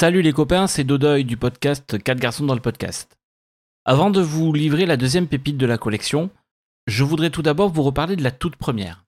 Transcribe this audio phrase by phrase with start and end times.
[0.00, 3.18] Salut les copains, c'est Dodoy du podcast 4 garçons dans le podcast.
[3.84, 6.30] Avant de vous livrer la deuxième pépite de la collection,
[6.86, 9.04] je voudrais tout d'abord vous reparler de la toute première.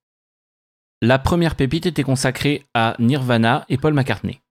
[1.01, 4.43] La première pépite était consacrée à Nirvana et Paul McCartney.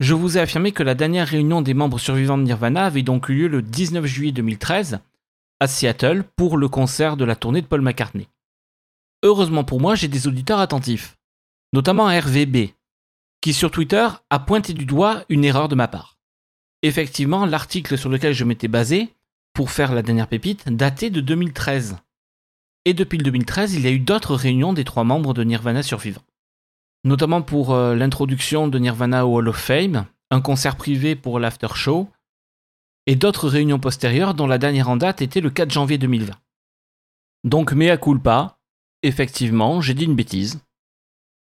[0.00, 3.28] Je vous ai affirmé que la dernière réunion des membres survivants de Nirvana avait donc
[3.28, 4.98] eu lieu le 19 juillet 2013
[5.60, 8.26] à Seattle pour le concert de la tournée de Paul McCartney.
[9.22, 11.16] Heureusement pour moi, j'ai des auditeurs attentifs,
[11.72, 12.70] notamment RVB,
[13.40, 16.18] qui sur Twitter a pointé du doigt une erreur de ma part.
[16.82, 19.14] Effectivement, l'article sur lequel je m'étais basé
[19.52, 21.96] pour faire la dernière pépite datait de 2013.
[22.84, 25.82] Et depuis le 2013, il y a eu d'autres réunions des trois membres de Nirvana
[25.82, 26.22] survivants.
[27.04, 31.68] Notamment pour euh, l'introduction de Nirvana au Hall of Fame, un concert privé pour l'after
[31.74, 32.08] show,
[33.06, 36.34] et d'autres réunions postérieures dont la dernière en date était le 4 janvier 2020.
[37.44, 38.58] Donc mea culpa,
[39.02, 40.60] effectivement, j'ai dit une bêtise.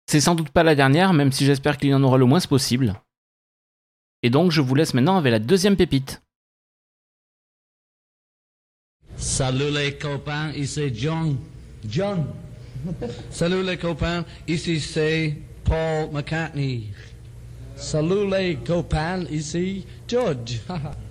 [0.07, 2.39] C'est sans doute pas la dernière, même si j'espère qu'il y en aura le moins
[2.39, 2.93] possible.
[4.21, 6.21] Et donc je vous laisse maintenant avec la deuxième pépite.
[9.17, 11.37] Salut les copains, ici John.
[11.87, 12.25] John.
[13.31, 16.91] Salut les copains, ici c'est Paul McCartney.
[17.75, 20.59] Salut les copains, ici George.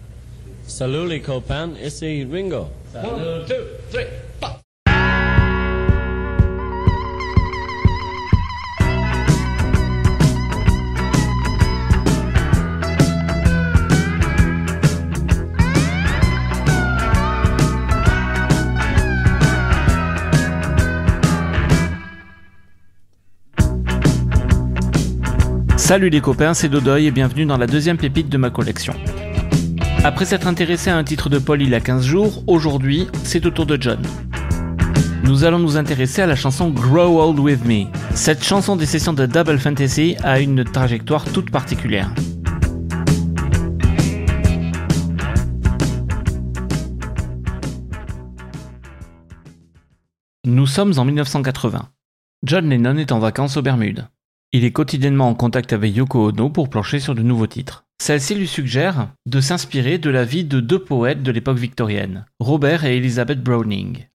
[0.67, 2.69] Salut les copains, ici Ringo.
[2.95, 3.55] One, two,
[3.91, 4.06] three,
[25.95, 28.95] Salut les copains, c'est Dodoy et bienvenue dans la deuxième pépite de ma collection.
[30.03, 33.47] Après s'être intéressé à un titre de Paul il y a 15 jours, aujourd'hui, c'est
[33.47, 34.03] au tour de John.
[35.23, 37.84] Nous allons nous intéresser à la chanson Grow Old With Me.
[38.12, 42.12] Cette chanson des sessions de Double Fantasy a une trajectoire toute particulière.
[50.45, 51.89] Nous sommes en 1980.
[52.42, 54.08] John Lennon est en vacances aux Bermudes.
[54.55, 57.87] Il est quotidiennement en contact avec Yoko Ono pour plancher sur de nouveaux titres.
[58.01, 62.85] Celle-ci lui suggère de s'inspirer de la vie de deux poètes de l'époque victorienne, Robert
[62.85, 64.07] et Elizabeth Browning.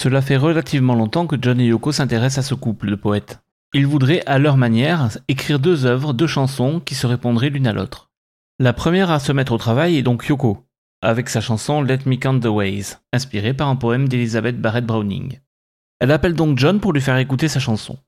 [0.00, 3.42] Cela fait relativement longtemps que John et Yoko s'intéressent à ce couple de poètes.
[3.74, 7.74] Ils voudraient, à leur manière, écrire deux œuvres, deux chansons qui se répondraient l'une à
[7.74, 8.10] l'autre.
[8.58, 10.64] La première à se mettre au travail est donc Yoko,
[11.02, 15.40] avec sa chanson Let Me Count the Ways, inspirée par un poème d'Elizabeth Barrett Browning.
[16.00, 17.98] Elle appelle donc John pour lui faire écouter sa chanson.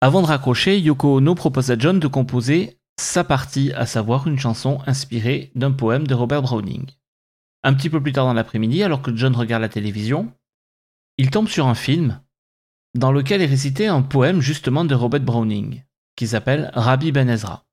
[0.00, 4.38] Avant de raccrocher, Yoko Ono propose à John de composer sa partie, à savoir une
[4.38, 6.86] chanson inspirée d'un poème de Robert Browning.
[7.64, 10.32] Un petit peu plus tard dans l'après-midi, alors que John regarde la télévision,
[11.16, 12.20] il tombe sur un film
[12.94, 15.82] dans lequel est récité un poème justement de Robert Browning,
[16.16, 17.64] qui s'appelle Rabbi Ben Ezra.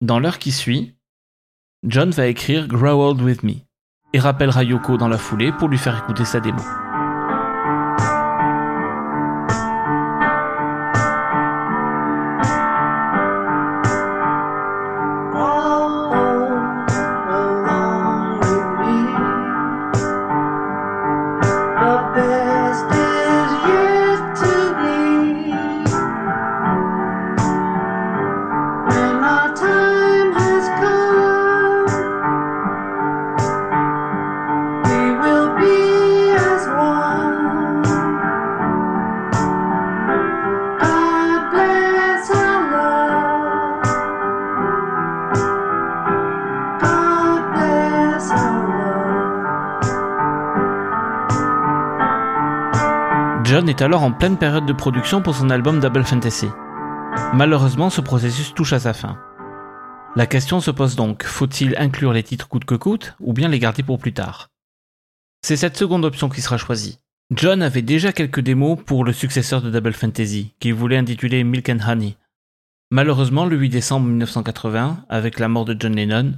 [0.00, 0.96] Dans l'heure qui suit,
[1.84, 3.54] John va écrire Grow Old With Me
[4.12, 6.62] et rappellera Yoko dans la foulée pour lui faire écouter sa démo.
[53.80, 56.46] Alors en pleine période de production pour son album Double Fantasy.
[57.32, 59.18] Malheureusement, ce processus touche à sa fin.
[60.16, 63.58] La question se pose donc, faut-il inclure les titres coûte que coûte ou bien les
[63.58, 64.48] garder pour plus tard?
[65.44, 66.98] C'est cette seconde option qui sera choisie.
[67.30, 71.68] John avait déjà quelques démos pour le successeur de Double Fantasy, qu'il voulait intituler Milk
[71.68, 72.16] and Honey.
[72.90, 76.32] Malheureusement, le 8 décembre 1980, avec la mort de John Lennon,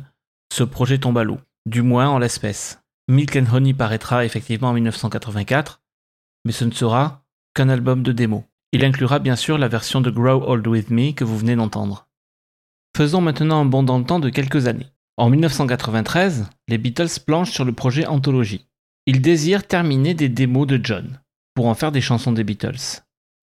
[0.53, 2.81] ce projet tombe à l'eau, du moins en l'espèce.
[3.09, 5.81] Milk and Honey paraîtra effectivement en 1984,
[6.45, 7.20] mais ce ne sera
[7.55, 8.45] qu'un album de démo.
[8.73, 12.09] Il inclura bien sûr la version de Grow Old With Me que vous venez d'entendre.
[12.97, 14.87] Faisons maintenant un bond dans le temps de quelques années.
[15.17, 18.67] En 1993, les Beatles planchent sur le projet Anthology.
[19.07, 21.21] Ils désirent terminer des démos de John,
[21.55, 23.03] pour en faire des chansons des Beatles.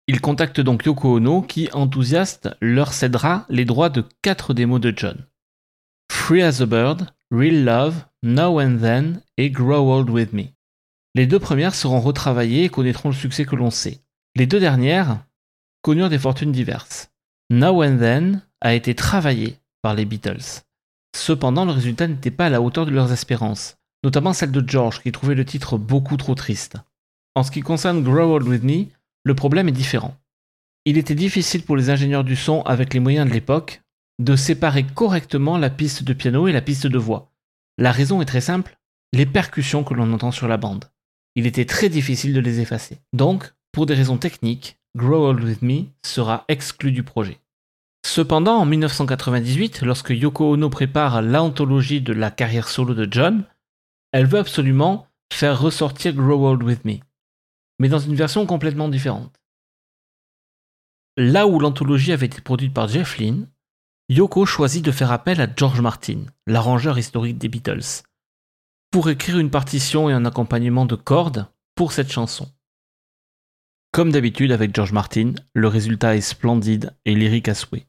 [0.07, 4.93] Ils contactent donc Yoko Ono qui, enthousiaste, leur cédera les droits de quatre démos de
[4.95, 5.25] John.
[6.11, 10.54] Free as a Bird, Real Love, Now and Then et Grow Old With Me.
[11.15, 14.01] Les deux premières seront retravaillées et connaîtront le succès que l'on sait.
[14.35, 15.25] Les deux dernières
[15.81, 17.09] connurent des fortunes diverses.
[17.49, 20.63] Now and Then a été travaillé par les Beatles.
[21.15, 25.01] Cependant, le résultat n'était pas à la hauteur de leurs espérances, notamment celle de George
[25.01, 26.75] qui trouvait le titre beaucoup trop triste.
[27.33, 28.87] En ce qui concerne Grow Old With Me,
[29.23, 30.17] le problème est différent.
[30.83, 33.81] Il était difficile pour les ingénieurs du son, avec les moyens de l'époque,
[34.19, 37.31] de séparer correctement la piste de piano et la piste de voix.
[37.77, 38.77] La raison est très simple,
[39.13, 40.85] les percussions que l'on entend sur la bande.
[41.35, 42.99] Il était très difficile de les effacer.
[43.13, 47.39] Donc, pour des raisons techniques, Grow Old With Me sera exclu du projet.
[48.05, 53.43] Cependant, en 1998, lorsque Yoko Ono prépare l'anthologie de la carrière solo de John,
[54.13, 56.99] elle veut absolument faire ressortir Grow Old With Me,
[57.79, 59.35] mais dans une version complètement différente.
[61.17, 63.49] Là où l'anthologie avait été produite par Jeff Lynne,
[64.07, 68.03] Yoko choisit de faire appel à George Martin, l'arrangeur historique des Beatles,
[68.95, 72.47] pour écrire une partition et un accompagnement de cordes pour cette chanson.
[73.91, 77.87] Comme d'habitude avec George Martin, le résultat est splendide et lyrique à souhait.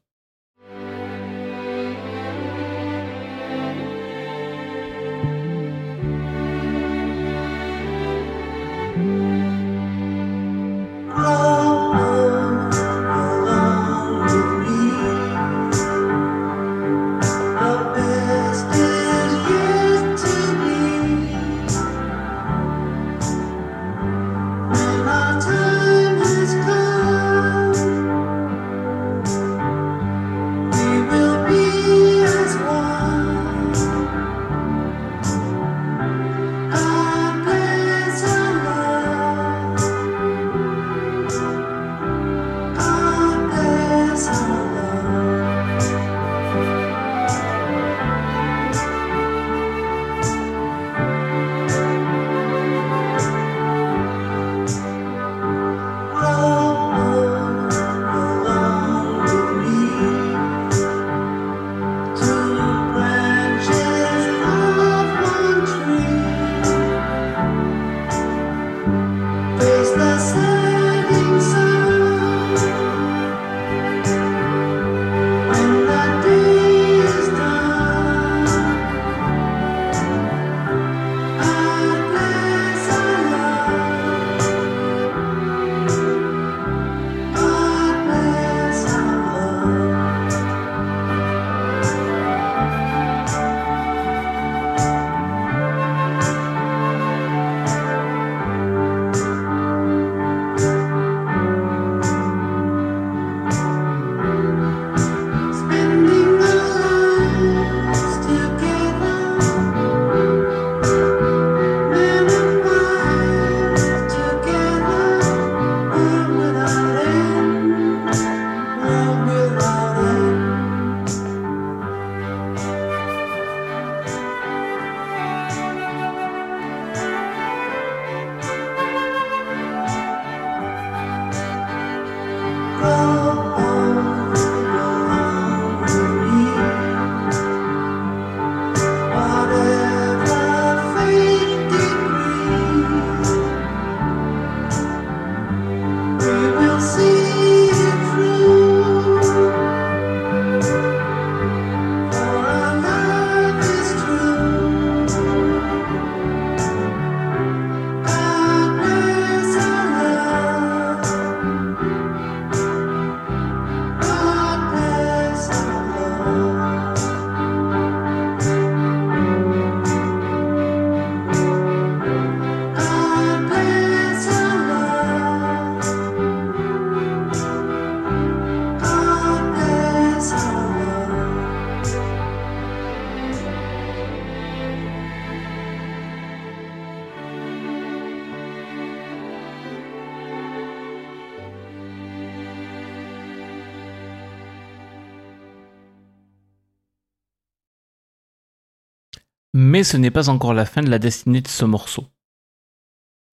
[199.58, 202.04] Mais ce n'est pas encore la fin de la destinée de ce morceau.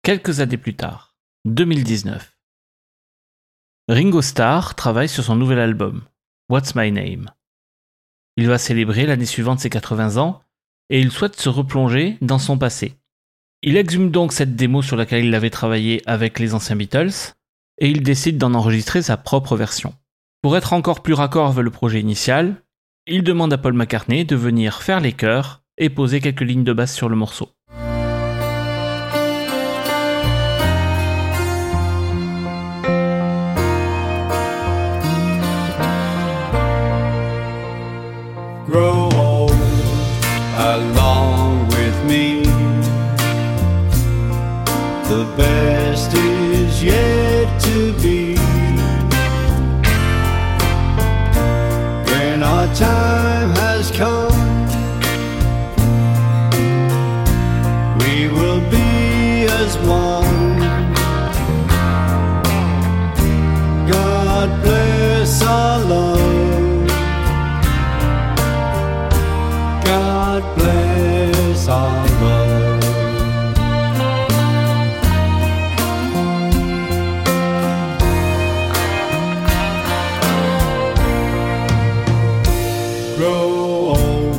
[0.03, 2.37] Quelques années plus tard, 2019,
[3.87, 6.01] Ringo Starr travaille sur son nouvel album,
[6.49, 7.31] What's My Name.
[8.35, 10.41] Il va célébrer l'année suivante ses 80 ans
[10.89, 12.97] et il souhaite se replonger dans son passé.
[13.61, 17.33] Il exhume donc cette démo sur laquelle il avait travaillé avec les anciens Beatles
[17.77, 19.95] et il décide d'en enregistrer sa propre version.
[20.41, 22.61] Pour être encore plus raccord avec le projet initial,
[23.07, 26.73] il demande à Paul McCartney de venir faire les chœurs et poser quelques lignes de
[26.73, 27.49] basse sur le morceau.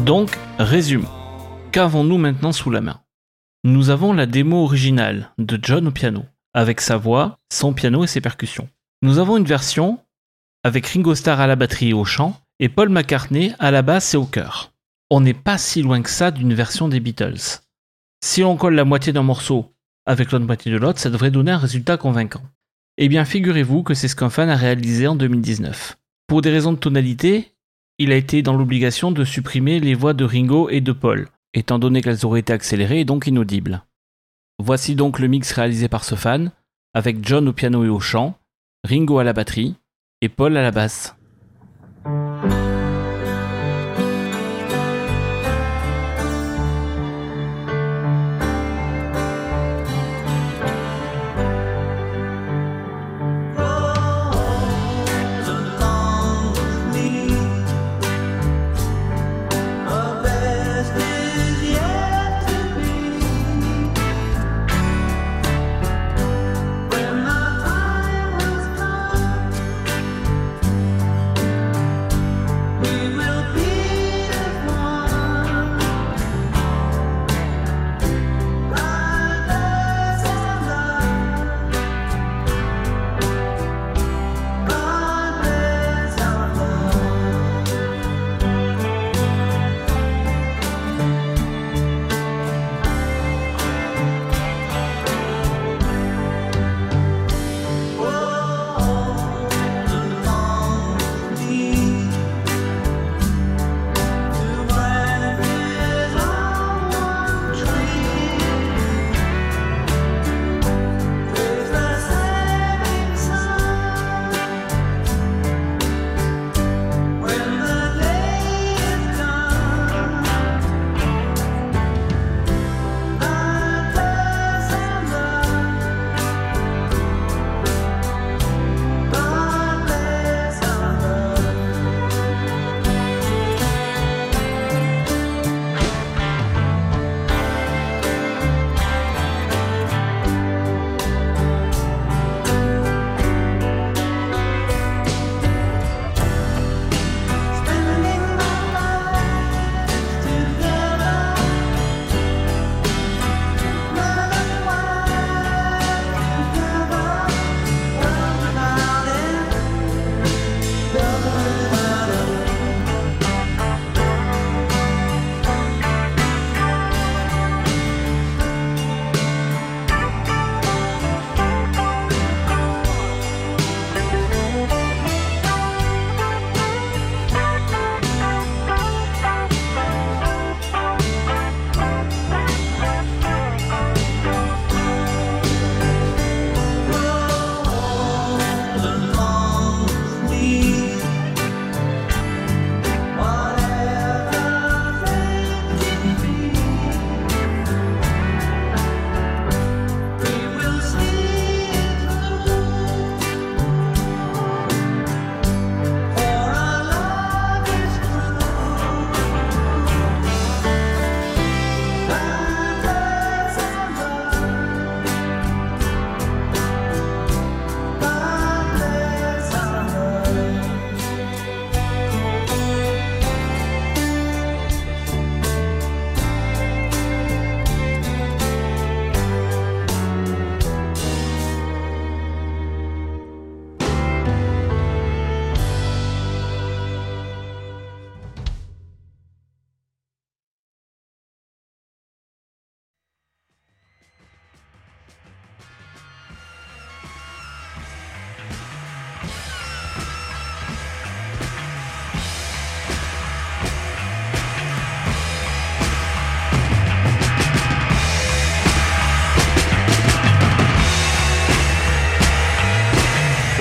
[0.07, 1.05] Donc, résumé.
[1.73, 3.01] Qu'avons-nous maintenant sous la main?
[3.63, 8.07] Nous avons la démo originale de John au piano, avec sa voix, son piano et
[8.07, 8.69] ses percussions.
[9.03, 9.99] Nous avons une version
[10.65, 14.15] avec Ringo Starr à la batterie et au chant, et Paul McCartney à la basse
[14.15, 14.73] et au chœur.
[15.11, 17.61] On n'est pas si loin que ça d'une version des Beatles.
[18.25, 19.75] Si on colle la moitié d'un morceau
[20.07, 22.43] avec l'autre moitié de l'autre, ça devrait donner un résultat convaincant.
[22.97, 25.99] Eh bien, figurez-vous que c'est ce qu'un fan a réalisé en 2019.
[26.27, 27.53] Pour des raisons de tonalité,
[28.01, 31.79] il a été dans l'obligation de supprimer les voix de Ringo et de Paul, étant
[31.79, 33.85] donné qu'elles auraient été accélérées et donc inaudibles.
[34.59, 36.51] Voici donc le mix réalisé par ce fan,
[36.95, 38.39] avec John au piano et au chant,
[38.85, 39.77] Ringo à la batterie
[40.23, 41.15] et Paul à la basse.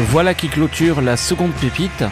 [0.08, 2.06] Voilà qui clôture la seconde pépite.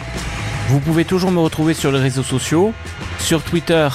[0.68, 2.74] Vous pouvez toujours me retrouver sur les réseaux sociaux,
[3.18, 3.88] sur Twitter,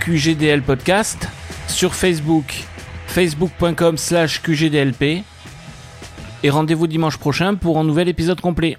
[0.00, 1.28] QGDLpodcast,
[1.68, 2.64] sur Facebook,
[3.06, 5.24] facebook.com slash QGDLP.
[6.42, 8.78] Et rendez-vous dimanche prochain pour un nouvel épisode complet.